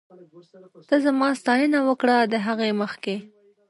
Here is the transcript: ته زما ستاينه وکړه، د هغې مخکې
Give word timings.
ته 0.89 0.95
زما 1.05 1.27
ستاينه 1.41 1.79
وکړه، 1.87 2.15
د 2.33 2.35
هغې 2.47 2.69
مخکې 2.81 3.15